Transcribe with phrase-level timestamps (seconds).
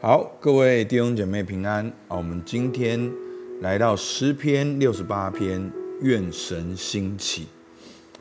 [0.00, 2.16] 好，各位弟兄姐妹平安啊！
[2.16, 3.12] 我们今天
[3.62, 5.68] 来到诗篇六十八篇，
[6.02, 7.48] 愿神兴起。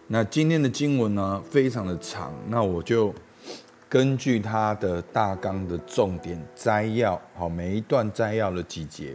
[0.07, 3.13] 那今天的经文呢，非常的长，那我就
[3.87, 9.13] 根据它的大纲的重点摘要，好，每一段摘要的几节，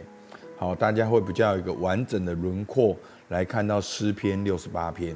[0.57, 2.95] 好，大家会比较有一个完整的轮廓
[3.27, 5.13] 来看到诗篇六十八篇。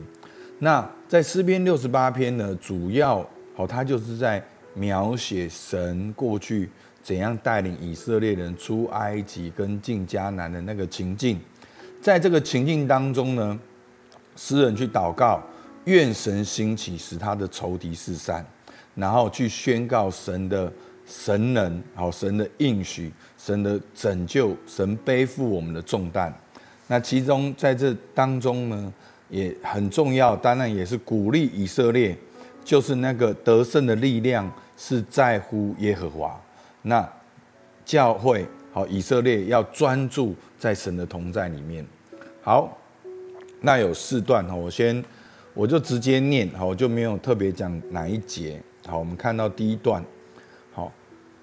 [0.59, 3.25] 那在诗篇六十八篇呢，主要
[3.55, 6.69] 好，它就是在描写神过去。
[7.07, 11.39] 怎样带领以色列人出埃及跟进迦南的那个情境，
[12.01, 13.57] 在这个情境当中呢，
[14.35, 15.41] 诗人去祷告，
[15.85, 18.45] 愿神兴起，使他的仇敌四散，
[18.93, 20.69] 然后去宣告神的
[21.05, 26.37] 神能，好，神的应许，神的拯救，神背负我们的重担。
[26.87, 28.93] 那其中在这当中呢，
[29.29, 32.17] 也很重要，当然也是鼓励以色列，
[32.65, 36.37] 就是那个得胜的力量是在乎耶和华。
[36.87, 37.07] 那
[37.83, 41.85] 教会好，以色列要专注在神的同在里面。
[42.41, 42.77] 好，
[43.59, 45.03] 那有四段哈，我先
[45.53, 48.61] 我就直接念好，我就没有特别讲哪一节。
[48.85, 50.01] 好，我们看到第一段，
[50.73, 50.89] 好，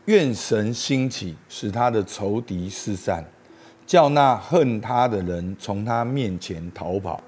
[0.07, 3.23] 愿神兴起，使他的仇敌四散，
[3.87, 7.23] 叫那恨他的人从他面前逃跑。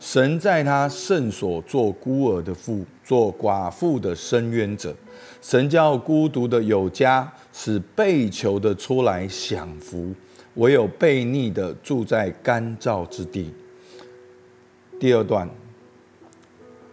[0.00, 4.94] 神在他圣所做孤儿的父，做寡妇的伸冤者。
[5.42, 10.14] 神叫孤独的有家，使被囚的出来享福，
[10.54, 13.52] 唯有悖逆的住在干燥之地。
[15.00, 15.50] 第二段，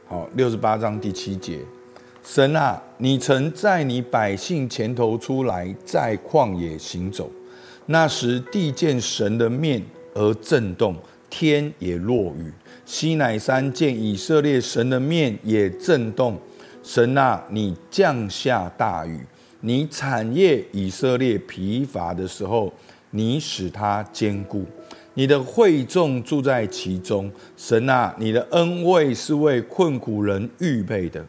[0.07, 1.59] 好，六十八章第七节，
[2.23, 7.29] 神啊，你曾在你百姓前头出来，在旷野行走，
[7.85, 9.79] 那时地见神的面
[10.15, 10.95] 而震动，
[11.29, 12.51] 天也落雨。
[12.87, 16.39] 西乃山见以色列神的面也震动。
[16.81, 19.19] 神啊，你降下大雨，
[19.65, 22.71] 你产业以色列疲乏的时候，
[23.09, 24.63] 你使他坚固，
[25.15, 27.31] 你的会众住在其中。
[27.57, 31.25] 神啊，你的恩惠是为困苦人预备的，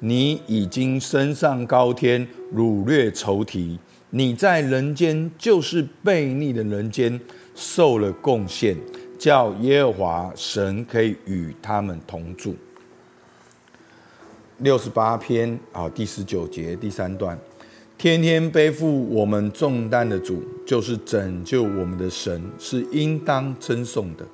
[0.00, 3.78] 你已经升上高天，掳掠仇敌。
[4.10, 7.18] 你在人间，就是悖逆的人间，
[7.54, 8.76] 受了贡献，
[9.18, 12.54] 叫耶和华神可以与他们同住。
[14.58, 17.38] 六十八篇啊，第十九节第三段，
[18.00, 24.24] 天天背负我们重担的主，就是拯救我们的神，是应当称颂的。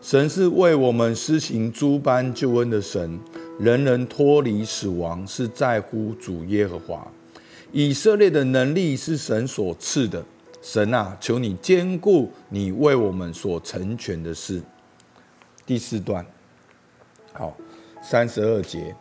[0.00, 3.18] 神是为我们施行诸般救恩的神，
[3.58, 7.04] 人人脱离死亡，是在乎主耶和华。
[7.72, 10.24] 以色列的能力是神所赐的，
[10.62, 14.62] 神啊，求你坚固你为我们所成全的事。
[15.66, 16.24] 第四段，
[17.32, 17.56] 好，
[18.00, 18.94] 三十二节。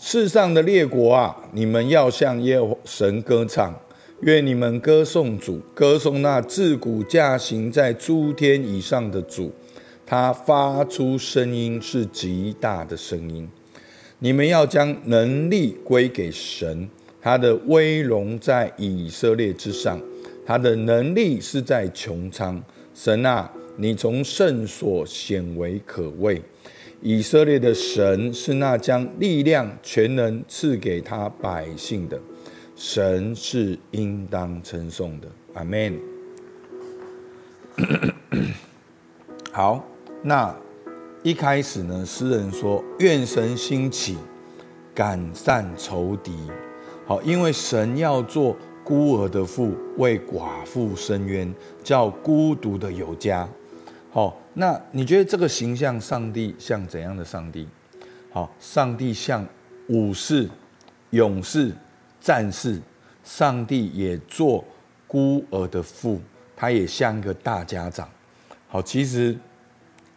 [0.00, 3.74] 世上的列国啊，你们要向耶神歌唱，
[4.20, 9.52] 愿你们歌颂主，歌颂那自古驾行在诸天以上的主。
[10.06, 13.48] 他发出声音是极大的声音。
[14.20, 16.88] 你们要将能力归给神，
[17.20, 20.00] 他的威荣在以色列之上，
[20.46, 22.62] 他的能力是在穹苍。
[22.94, 26.40] 神啊，你从圣所显为可畏。
[27.00, 32.20] 以色列的神是那将力量、全能赐给他百姓的
[32.74, 35.28] 神，是应当称颂的。
[35.54, 35.96] 阿门。
[39.52, 39.84] 好，
[40.24, 40.52] 那
[41.22, 44.16] 一开始呢，诗人说：“愿神兴起，
[44.92, 46.32] 赶散仇敌。”
[47.06, 51.54] 好，因为神要做孤儿的父，为寡妇伸冤，
[51.84, 53.48] 叫孤独的有家。
[54.10, 54.36] 好。
[54.60, 57.68] 那你觉得这个形象，上帝像怎样的上帝？
[58.32, 59.46] 好，上帝像
[59.88, 60.50] 武士、
[61.10, 61.72] 勇士、
[62.20, 62.80] 战士。
[63.22, 64.64] 上帝也做
[65.06, 66.18] 孤儿的父，
[66.56, 68.08] 他也像一个大家长。
[68.66, 69.36] 好，其实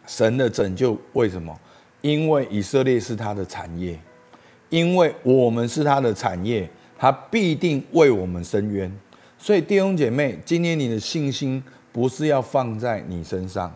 [0.06, 1.54] 神的拯救为什么？
[2.00, 4.00] 因为以色列是他的产业，
[4.70, 6.66] 因为我们是他的产业，
[6.98, 8.90] 他必定为我们伸冤。
[9.36, 11.62] 所以弟兄姐妹，今天你的信心
[11.92, 13.70] 不是要放在你身上。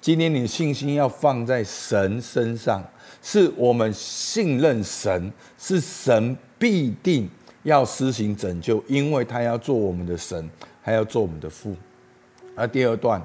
[0.00, 2.82] 今天你的信心要放在神身上，
[3.20, 7.28] 是我们信任神，是神必定
[7.64, 10.48] 要施行拯救，因为他要做我们的神，
[10.80, 11.74] 还要做我们的父。
[12.54, 13.20] 而第二段，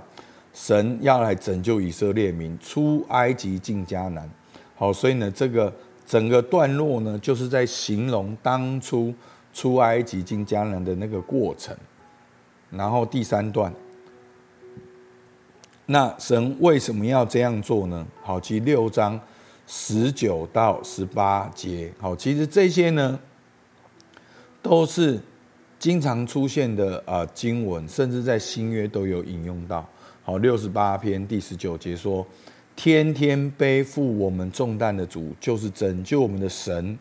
[0.51, 4.27] 神要来拯救以色列民出埃及进迦南。
[4.75, 5.71] 好，所以呢，这个
[6.07, 9.13] 整个段落呢，就是在形容当初
[9.53, 11.77] 出埃及进迦南的那个过程。
[12.71, 13.71] 然后第三段。
[15.85, 18.05] 那神为什么要这样做呢？
[18.21, 19.19] 好，其六章
[19.67, 23.19] 十九到十八节，好，其实这些呢，
[24.61, 25.19] 都是
[25.77, 29.85] 经常出现的啊、呃、经文，甚至在新约都有引用到。
[30.23, 32.25] 好，六十八篇第十九节说
[32.77, 36.97] ：“天天背负我们重担的主，就是拯救我们的神，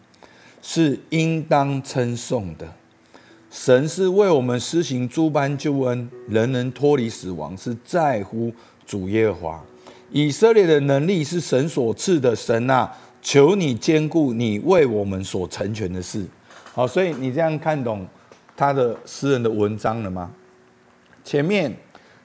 [0.60, 2.66] 是应当称颂的。
[3.48, 8.50] 神是为我们施行诸般救恩，人能脱离死亡，是在乎
[8.92, 9.64] 主耶和华。
[10.10, 12.92] 以色列的能力是神所赐的，神啊，
[13.22, 16.26] 求你坚固你为我们所成全的事。”
[16.74, 18.06] 好，所以你这样看懂
[18.54, 20.30] 他的诗人的文章了吗？
[21.24, 21.74] 前面。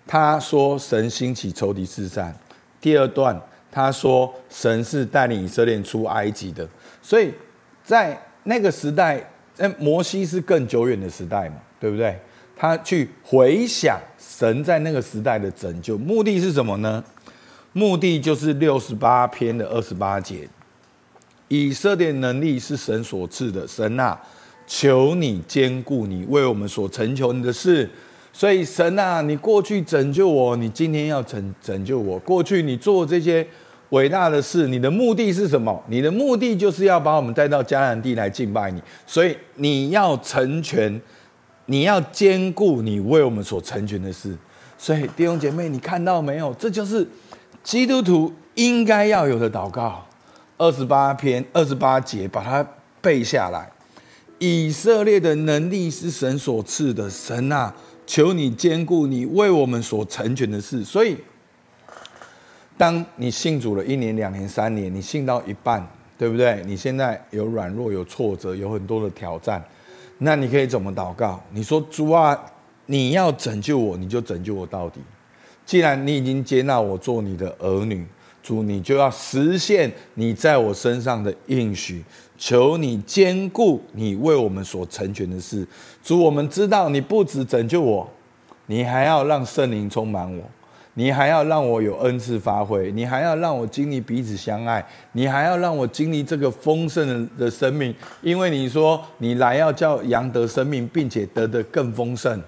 [0.09, 2.33] 他说：“神兴起仇敌四散。”
[2.79, 3.37] 第二段
[3.69, 6.65] 他说：“神是带领以色列出埃及的。”
[7.03, 7.33] 所以
[7.83, 9.21] 在那个时代，
[9.77, 12.17] 摩西是更久远的时代嘛，对不对？
[12.57, 17.03] 他去回想神在那个时代的拯救，目的是什么呢？
[17.73, 20.47] 目的就是六十八篇的二十八节
[21.47, 24.19] ：“以色列能力是神所赐的，神啊，
[24.65, 27.87] 求你坚固你为我们所成求你的事。”
[28.33, 32.19] 所以神啊，你过去拯救我，你今天要拯拯救我。
[32.19, 33.45] 过去你做这些
[33.89, 35.83] 伟大的事，你的目的是什么？
[35.87, 38.79] 你的目的就是要把我们带到迦南地来敬拜你。
[39.07, 41.01] 所以你要成全，
[41.67, 44.35] 你要兼顾你为我们所成全的事。
[44.77, 46.53] 所以弟兄姐妹，你看到没有？
[46.55, 47.07] 这就是
[47.63, 50.03] 基督徒应该要有的祷告。
[50.57, 52.67] 二十八篇二十八节，把它
[52.99, 53.69] 背下来。
[54.39, 57.73] 以色列的能力是神所赐的，神啊。
[58.05, 60.81] 求你兼顾你为我们所成全的事。
[60.81, 61.17] 所以，
[62.77, 65.85] 当你信主了一年、两年、三年，你信到一半，
[66.17, 66.63] 对不对？
[66.65, 69.61] 你现在有软弱、有挫折、有很多的挑战，
[70.19, 71.41] 那你可以怎么祷告？
[71.51, 72.37] 你说：“主啊，
[72.85, 74.99] 你要拯救我，你就拯救我到底。
[75.65, 78.05] 既然你已经接纳我做你的儿女，
[78.41, 82.03] 主，你就要实现你在我身上的应许。”
[82.39, 85.67] 求你坚固你为我们所成全的事，
[86.03, 88.07] 主，我们知道你不只拯救我，
[88.67, 90.43] 你还要让圣灵充满我，
[90.99, 102.41] 你还要让我有恩赐发挥，你还要让我经历彼此相爱，你还要让我经历这个丰盛的生命，因为你说你来要叫羊得生命，并且得的更丰盛，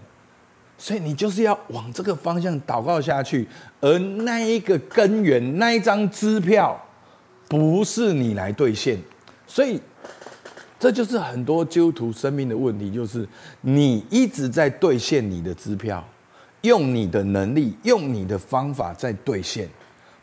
[0.79, 3.47] 所以你就是要往这个方向祷告下去，
[3.81, 6.75] 而那一个根源，那一张支票，
[7.47, 8.97] 不是你来兑现。
[9.45, 9.79] 所以，
[10.79, 13.27] 这就是很多基督徒生命的问题，就是
[13.61, 16.03] 你一直在兑现你的支票，
[16.61, 19.67] 用你的能力，用你的方法在兑现。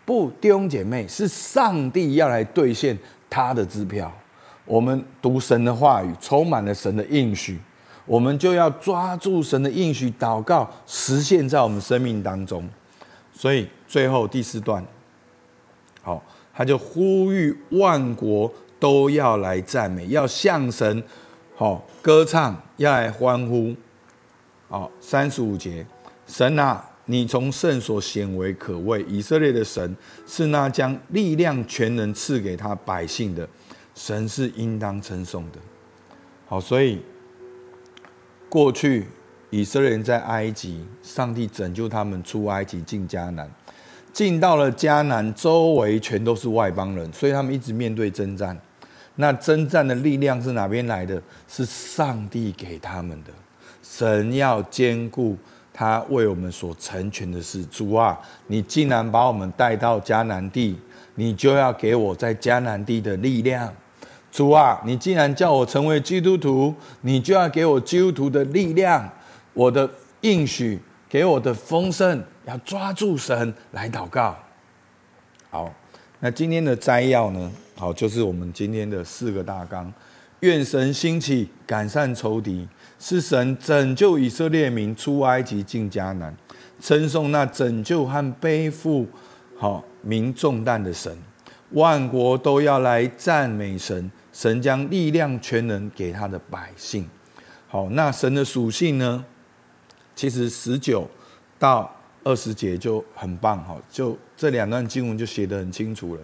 [0.04, 2.96] 不，弟兄姐妹，是上帝要来兑现
[3.28, 4.12] 他的支票。
[4.64, 7.58] 我们读神的话语，充满了神的应许，
[8.04, 12.68] 我们就要抓住神的应许，祷告实现在我们生命当中。
[13.32, 14.84] 所以，最后第四段，
[16.02, 16.22] 好，
[16.54, 18.52] 他就呼吁万国。
[18.78, 21.02] 都要来赞美，要向神
[21.56, 23.74] 好歌唱，要来欢呼。
[24.68, 25.84] 好，三十五节，
[26.26, 29.96] 神啊，你从圣所显为可畏，以色列的神
[30.26, 33.48] 是那将力量全能赐给他百姓的
[33.94, 35.58] 神，是应当称颂的。
[36.46, 37.00] 好，所以
[38.48, 39.06] 过去
[39.50, 43.50] 以色列人在埃及，上帝拯救他们出埃及进迦南，
[44.12, 48.58] 进到了迦南，周围全都是外邦人，所以他们一直面对征战。
[49.14, 51.22] 那征战的力量是哪边来的？
[51.48, 53.30] 是上帝给他们的。
[53.82, 55.36] 神要坚固
[55.78, 57.62] 他为我们所成全的事。
[57.66, 60.74] 主啊，你既然把我们带到迦南地，
[61.16, 63.70] 你就要给我在迦南地的力量。
[64.32, 69.06] 主啊，你既然叫我成为基督徒，你就要给我基督徒的力量。
[69.52, 69.88] 我的
[70.22, 70.80] 应许，
[71.10, 74.34] 给我的丰盛，要抓住神来祷告。
[75.50, 75.70] 好，
[76.20, 77.52] 那今天的摘要呢？
[77.74, 79.92] 好，就是我们今天的四个大纲。
[80.40, 82.68] 愿神兴起，赶善仇敌，
[82.98, 86.34] 是神拯救以色列民出埃及进迦南，
[86.80, 89.06] 称颂那拯救和背负
[89.56, 91.16] 好民重担的神。
[91.72, 97.08] 万国都要来赞美神，神将力量全能给他的百姓。
[97.68, 99.24] 好，那神的属性呢？
[100.14, 101.06] 其实十九
[101.58, 106.20] 到二十节就很棒，哈，就这两段经文就写得很清楚了。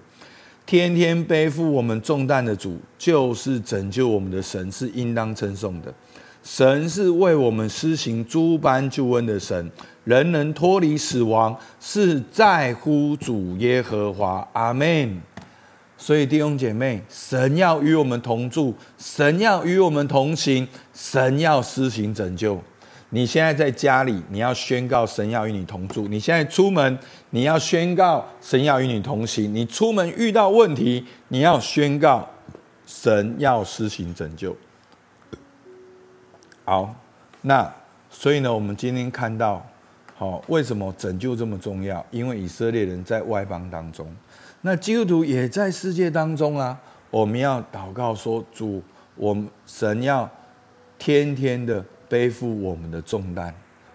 [0.65, 5.93] 天天背负我们重担的主，就是拯救我们的神，是应当称颂的。
[6.43, 9.71] 神是为我们施行诸般救恩的神，
[10.05, 14.47] 人能脱离死亡，是在乎主耶和华。
[14.53, 15.21] 阿门。
[15.97, 22.61] 所以弟兄姐妹，神要与我们同住，神要与我们同行，神要施行拯救。
[23.11, 26.99] 你现在在家里，你要宣告神要与你同住；你现在出门，
[27.31, 29.55] 你要宣告神要与你同行。
[29.55, 32.29] 你出门遇到问题，你要宣告
[32.85, 34.57] 神要施行拯救。
[36.65, 36.95] 好，
[37.41, 37.73] 那
[38.09, 39.67] 所以呢，我们今天看到，
[40.15, 42.05] 好，为什么拯救这么重要？
[42.11, 44.07] 因为以色列人在外邦当中，
[44.61, 46.79] 那基督徒也在世界当中啊。
[47.11, 48.83] 我们要祷告说：主，
[49.17, 50.31] 我们神要
[50.99, 53.53] 天天的背负我们的重担，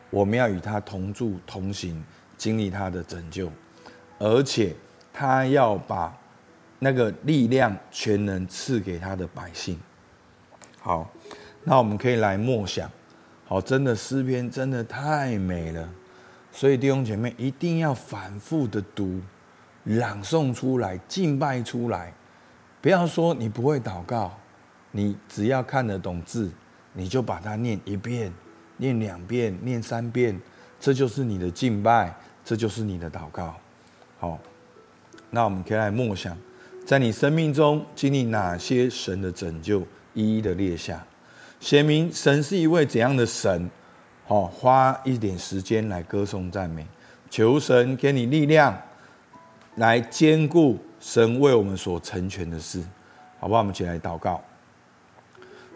[0.09, 2.03] 我们要与他同住同行，
[2.37, 3.49] 经历他的拯救，
[4.19, 4.75] 而且
[5.13, 6.15] 他要把
[6.79, 9.79] 那个力量全能赐给他的百姓。
[10.79, 11.09] 好，
[11.69, 12.89] 那我们可以来默想。
[13.45, 15.89] 好，真的诗篇真的太美了，
[16.49, 19.19] 所以弟兄姐妹一定要反复的读、
[19.83, 22.13] 朗诵出来、敬拜出来。
[22.81, 24.31] 不要说你不会祷告，
[24.91, 26.49] 你只要看得懂字，
[26.93, 28.31] 你就把它念一遍、
[28.77, 30.39] 念两遍、念三遍，
[30.79, 33.53] 这就是你的敬拜，这就是你的祷告。
[34.19, 34.39] 好，
[35.29, 36.37] 那我们可以来默想。
[36.85, 41.05] 在你生命中经历哪些神的拯救，一一的列下，
[41.59, 43.69] 写明神是一位怎样的神。
[44.25, 46.85] 好，花一点时间来歌颂赞美，
[47.29, 48.77] 求神给你力量，
[49.75, 52.83] 来坚固神为我们所成全的事，
[53.39, 53.59] 好不好？
[53.59, 54.43] 我们一起来祷告。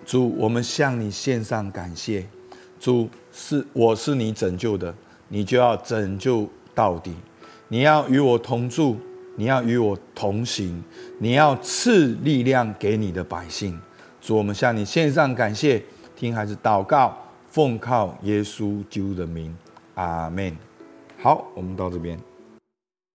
[0.05, 2.25] 主，我们向你献上感谢。
[2.79, 4.93] 主是我是你拯救的，
[5.29, 7.15] 你就要拯救到底。
[7.67, 8.97] 你要与我同住。
[9.37, 10.83] 你要与我同行，
[11.17, 13.79] 你要赐力量给你的百姓。
[14.21, 15.83] 主，我们向你献上感谢，
[16.15, 19.57] 听孩子祷告，奉靠耶稣基督的名，
[19.95, 20.55] 阿门。
[21.19, 22.17] 好，我们到这边。